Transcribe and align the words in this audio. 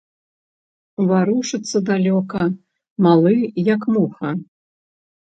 Варушыцца 1.09 1.77
далёка, 1.89 2.41
малы, 3.07 3.35
як 3.73 3.81
муха. 3.97 4.31